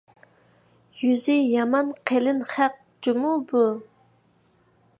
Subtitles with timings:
[1.01, 3.63] يۈزى يامان قېلىن خەق جۇمۇ بۇ!